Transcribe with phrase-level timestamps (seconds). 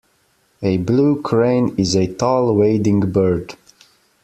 [0.63, 3.55] A blue crane is a tall wading bird.